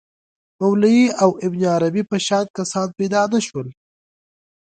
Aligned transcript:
مولوی 0.59 1.01
او 1.23 1.29
ابن 1.45 1.61
عربي 1.75 2.03
په 2.11 2.17
شان 2.27 2.45
کسان 2.57 2.87
پیدا 2.97 3.21
نه 3.33 3.39
شول. 3.47 3.67